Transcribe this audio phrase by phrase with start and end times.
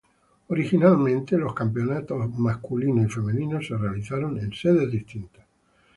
[0.47, 5.45] Originalmente, los campeonatos masculinos y femeninos se realizaron en sedes distintas.